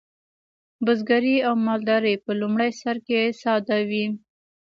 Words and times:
بزګري 0.85 1.35
او 1.47 1.53
مالداري 1.67 2.15
په 2.25 2.31
لومړي 2.41 2.71
سر 2.81 2.97
کې 3.07 3.19
ساده 3.41 3.77
وې. 3.89 4.05